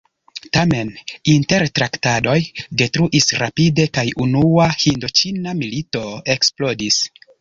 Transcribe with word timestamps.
Tamen, 0.55 0.87
intertraktadoj 1.33 2.37
detruis 2.83 3.29
rapide 3.43 3.85
kaj 3.99 4.07
Unua 4.27 4.71
Hindoĉina 4.85 5.55
Milito 5.61 6.03
eksplodis. 6.37 6.99